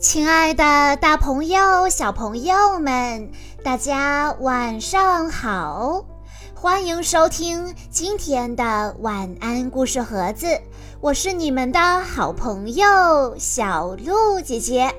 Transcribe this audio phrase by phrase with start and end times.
[0.00, 3.30] 亲爱的，大朋友、小朋友们，
[3.62, 6.04] 大家晚上好！
[6.54, 10.60] 欢迎收听今天的晚安故事盒子，
[11.00, 14.94] 我是你们的好朋友小鹿姐姐。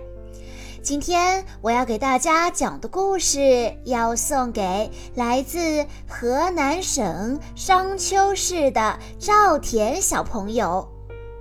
[0.82, 10.88] 今天我要给大家讲的故事，要送给来自河南省商丘市的赵田小朋友。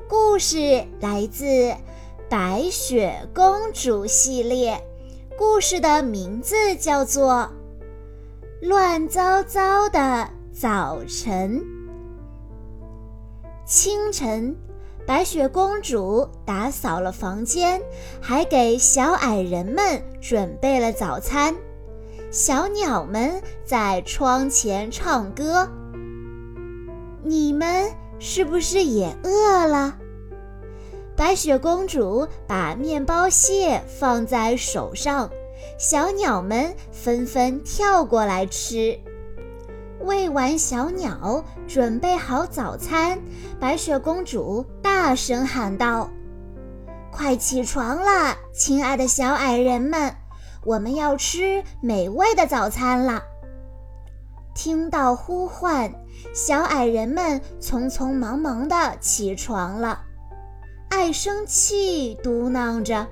[0.09, 1.75] 故事来自。
[2.37, 4.77] 白雪公主系列
[5.39, 7.49] 故事的名字叫做
[8.69, 11.61] 《乱糟糟的早晨》。
[13.65, 14.57] 清晨，
[15.07, 17.81] 白雪公主打扫了房间，
[18.21, 21.55] 还给小矮人们准备了早餐。
[22.33, 25.71] 小鸟们在窗前唱歌。
[27.23, 29.99] 你们是不是也饿了？
[31.17, 35.31] 白雪公主把面包屑放在手上，
[35.79, 38.99] 小鸟们纷纷跳过来吃。
[40.01, 43.19] 喂完小鸟，准备好早餐，
[43.61, 46.11] 白雪公主大声喊道
[47.13, 50.15] ：“快起床了，亲爱的小矮人们，
[50.65, 53.23] 我们要吃美味的早餐了！”
[54.53, 55.93] 听到呼唤，
[56.35, 60.03] 小矮人们匆匆忙忙地起床了。
[60.97, 63.09] 爱生气，嘟囔着：“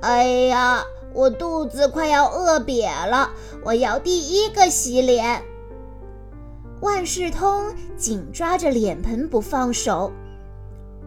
[0.00, 3.30] 哎呀，我肚子快要饿瘪了，
[3.62, 5.42] 我要第一个洗脸。”
[6.80, 10.10] 万事通紧抓着脸盆不放手：“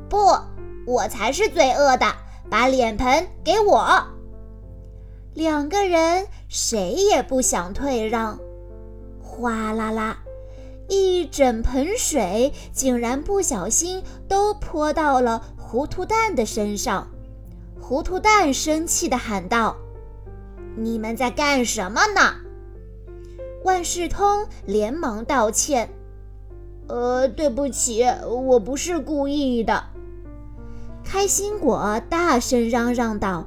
[0.08, 0.17] 不，
[0.86, 2.06] 我才是最饿的，
[2.52, 4.04] 把脸盆给我！”
[5.34, 8.38] 两个人谁也不想退让，
[9.23, 10.20] 哗啦啦。
[10.88, 17.08] 一整盆水竟然不小心都泼到了糊涂蛋的身上，
[17.80, 19.78] 糊涂蛋生气地喊道
[20.76, 22.38] ：“你们在干什么呢？”
[23.64, 25.92] 万事通连忙道歉
[26.89, 29.83] ：“呃，对不起，我不是故意的。”
[31.05, 33.45] 开心果大声嚷嚷道：“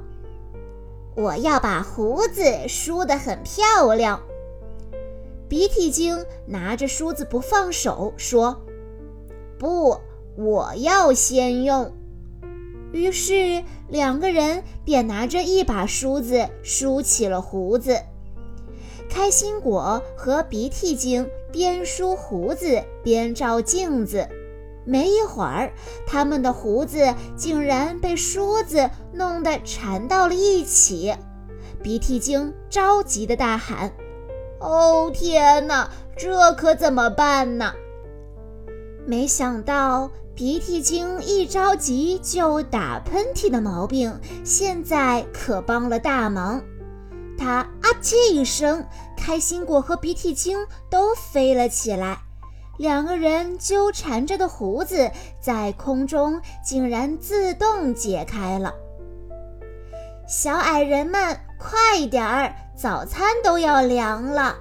[1.17, 4.21] 我要把胡子梳得很漂亮。”
[5.49, 8.61] 鼻涕精拿着梳子不放手，说
[9.59, 9.97] ：“不，
[10.37, 11.91] 我要先用。”
[12.93, 17.99] 于是两个人便拿着一把梳子梳起了胡子。
[19.09, 24.27] 开心果和鼻涕精边梳胡子边照镜子，
[24.85, 25.73] 没一会儿，
[26.07, 31.13] 他们的胡子竟然被梳子弄得缠到了一起。
[31.81, 33.91] 鼻涕精着急地大喊。
[34.59, 37.73] 哦天哪，这可怎么办呢？
[39.05, 46.59] 没想到鼻涕精一着急就打喷嚏的毛病，现在可帮了大忙。
[47.37, 48.83] 他啊嚏一声，
[49.15, 50.57] 开心果和鼻涕精
[50.89, 52.19] 都飞了起来，
[52.77, 58.73] 两个人纠缠着的胡子在空中竟然自动解开了。
[60.27, 62.55] 小矮人们，快点儿！
[62.75, 64.55] 早餐都要凉了。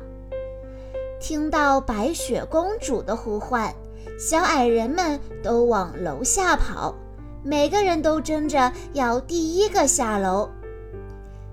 [1.19, 3.73] 听到白雪公主的呼唤，
[4.19, 6.95] 小矮人们都往楼下跑，
[7.43, 10.49] 每个人都争着要第一个下楼。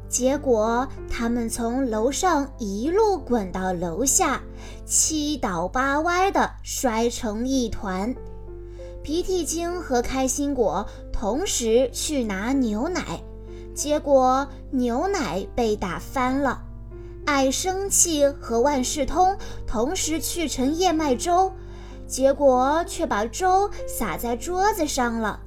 [0.07, 4.41] 结果，他们从楼上一路滚到楼下，
[4.85, 8.15] 七倒八歪的摔成一团。
[9.03, 13.21] 鼻涕精和开心果同时去拿牛奶，
[13.73, 16.63] 结果牛奶被打翻了。
[17.25, 19.37] 爱生气和万事通
[19.67, 21.53] 同时去盛燕麦粥，
[22.09, 25.39] 结果却把粥洒在桌子上了。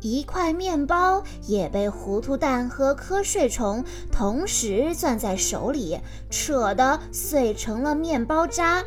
[0.00, 3.82] 一块面包也被糊涂蛋和瞌睡虫
[4.12, 5.98] 同时攥在手里，
[6.28, 8.84] 扯得碎成了面包渣。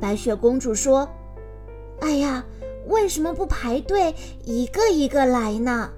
[0.00, 1.08] 白雪公主说
[2.00, 2.44] ：“哎呀，
[2.88, 5.90] 为什么不排队一个一个来呢？”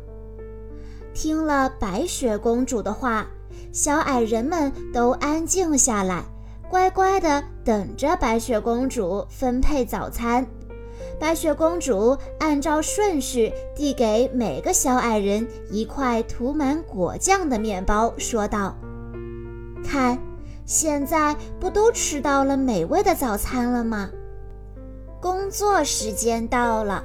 [1.15, 3.29] 听了白雪公主的话。
[3.73, 6.25] 小矮人们都安静下来，
[6.75, 10.45] 乖乖地等着白雪公主分配早餐。
[11.21, 18.75] 白雪公主按照顺序递给每个小矮人一块涂满果酱的面包，说道
[19.87, 20.19] ：“看，
[20.67, 24.11] 现在不都吃到了美味的早餐了吗？”
[25.23, 27.05] 工作时间到了，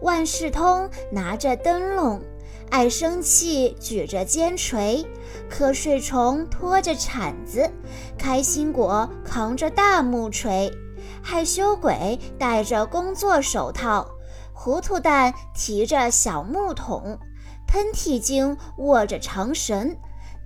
[0.00, 2.22] 万事通拿着灯笼。
[2.70, 5.04] 爱生气举着尖锤，
[5.50, 7.68] 瞌睡虫拖着铲子，
[8.16, 10.72] 开心果扛着大木锤，
[11.20, 14.06] 害羞鬼戴着工作手套，
[14.54, 17.18] 糊涂蛋提着小木桶，
[17.66, 19.96] 喷嚏精握着长绳，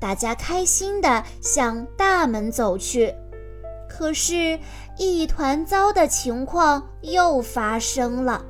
[0.01, 3.15] 大家开心地向大门走去。
[3.87, 4.59] 可是，
[4.97, 8.45] 一团糟的情况又发生了。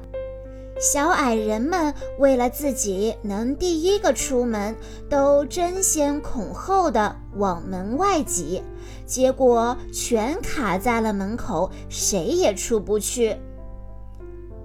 [0.81, 4.77] 小矮人们为了自己能第一个出门，
[5.09, 8.63] 都争先恐后的往门外挤，
[9.07, 13.37] 结果全卡在了门口，谁也出不去。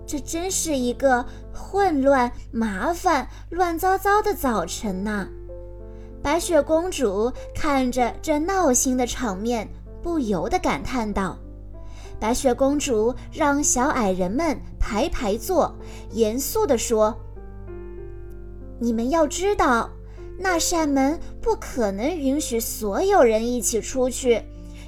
[0.06, 1.24] 这真是一个
[1.54, 5.28] 混乱、麻烦、乱糟糟的早晨呐！
[6.22, 9.70] 白雪公主看着这闹心的场面，
[10.02, 11.38] 不由得感叹道。
[12.20, 15.74] 白雪公主让小矮人们排排坐，
[16.12, 17.16] 严肃地说
[18.78, 19.90] ：“你们要知道，
[20.38, 24.42] 那扇门不可能允许所有人一起出去，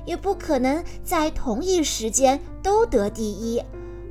[0.05, 3.63] 也不可能在同一时间都得第一。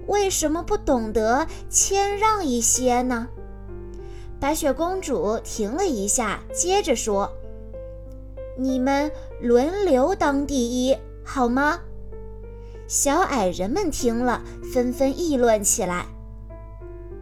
[0.06, 3.28] 为什么不懂得谦让一些呢？”
[4.40, 7.30] 白雪公主停了一下，接着说
[8.56, 9.12] ：“你们
[9.42, 11.80] 轮流当第一，好吗？”
[12.90, 14.42] 小矮人们听了，
[14.74, 16.06] 纷纷议论起来：“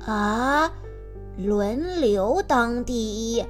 [0.06, 0.72] 啊，
[1.36, 2.94] 轮流当第
[3.34, 3.44] 一，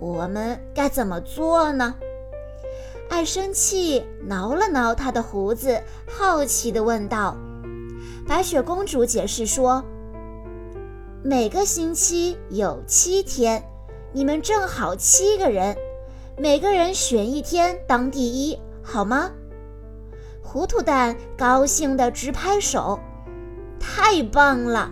[0.00, 1.94] 我们该怎么做呢？”
[3.08, 7.36] 爱生气挠了挠他的胡子，好奇地问道。
[8.26, 9.84] 白雪公主解释说
[11.22, 13.62] ：“每个星期有七天，
[14.12, 15.76] 你们正好七个人，
[16.36, 19.30] 每个人选一天当第一，好吗？”
[20.54, 22.96] 糊涂蛋高兴地直拍手，
[23.80, 24.88] 太棒了！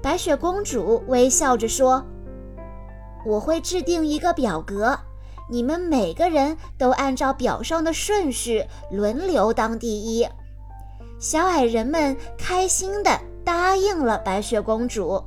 [0.00, 2.06] 白雪公主微笑着说
[3.26, 4.96] ：“我会制定一个表格，
[5.50, 10.24] 你们每个人都按照表上的顺序轮流当第一。”
[11.18, 13.10] 小矮人们开心地
[13.44, 15.20] 答应了白雪公主。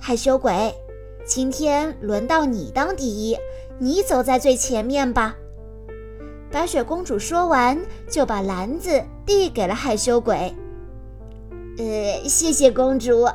[0.00, 0.74] 害羞鬼，
[1.24, 3.38] 今天轮到你当第一，
[3.78, 5.36] 你走在最前面吧。
[6.54, 7.76] 白雪公主说完，
[8.08, 10.54] 就把篮子递给了害羞鬼。
[11.78, 13.28] 呃，谢谢公主。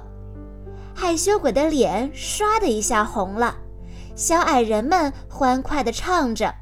[0.96, 3.58] 害羞鬼的脸唰的一下红了。
[4.16, 6.56] 小矮人们欢快地唱着：“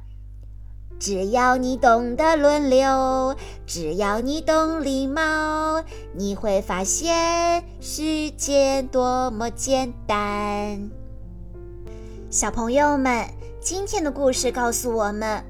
[0.98, 3.36] 只要你懂得轮流，
[3.68, 5.83] 只要你懂礼貌，
[6.15, 10.89] 你会发现世界多么简单。”
[12.31, 13.27] 小朋友们，
[13.62, 15.44] 今天的故事告诉我们。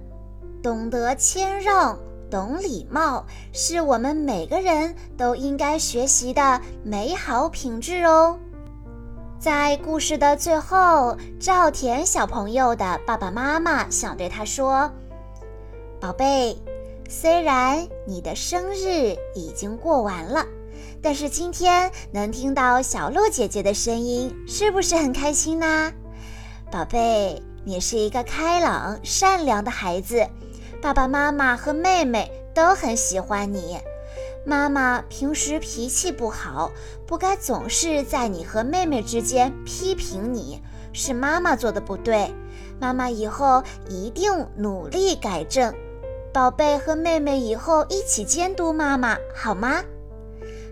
[0.67, 1.97] 懂得谦让、
[2.29, 8.37] 懂礼貌，是我们每个人都应该学习的美好品质哦。
[9.39, 14.91] 在故事的最后，赵田小朋友的爸爸妈妈想对他说
[16.01, 16.61] ：“宝贝，
[17.07, 20.45] 虽然你的生日已经过完了，
[21.01, 25.93] 但是今天能听到小鹿姐姐的声音，是不是很开心呢？
[26.69, 30.27] 宝贝，你是一个开朗、善良的孩子。”
[30.81, 33.79] 爸爸妈妈和妹妹都很喜欢你。
[34.45, 36.71] 妈妈平时脾气不好，
[37.05, 40.61] 不该总是在你和妹妹之间批评你，
[40.93, 42.33] 是妈妈做的不对。
[42.79, 45.73] 妈妈以后一定努力改正。
[46.33, 49.83] 宝贝和妹妹以后一起监督妈妈，好吗？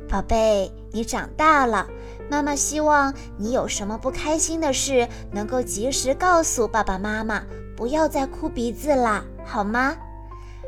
[0.08, 1.88] 宝贝，你长大了，
[2.30, 7.44] 妈妈希望你有什么不开心的事，能够及时告诉爸爸妈妈。
[7.76, 9.96] 不要再哭鼻子啦，好吗，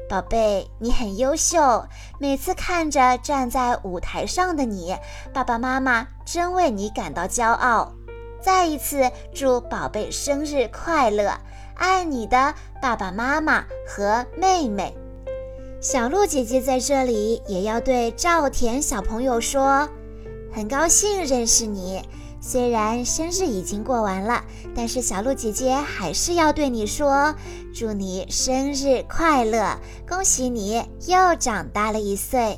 [0.10, 0.70] 宝贝？
[0.80, 1.86] 你很优秀，
[2.20, 4.96] 每次看着站在舞台上的你，
[5.34, 7.94] 爸爸妈妈真为你感到骄傲。
[8.42, 11.32] 再一次祝宝贝生日快乐，
[11.76, 14.96] 爱你的爸爸妈妈和妹妹。
[15.80, 19.88] 小鹿姐姐在这里也要对赵田小朋友说，
[20.54, 22.02] 很高兴认识你。
[22.50, 24.42] 虽然生日已经过完了，
[24.74, 27.36] 但是小鹿姐姐还是要对你说：
[27.74, 29.78] 祝你生日快乐，
[30.08, 32.58] 恭喜你又长大了一岁。